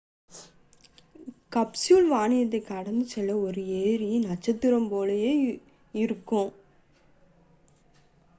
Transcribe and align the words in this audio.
capsule 1.51 2.07
வானத்தைக் 2.07 2.65
கடந்து 2.65 3.05
செல்லும் 3.05 3.43
ஒரு 3.43 3.63
எரி 3.83 4.09
நட்சத்திரம் 4.25 4.89
போல 4.89 5.09
இருக்கும் 5.93 6.51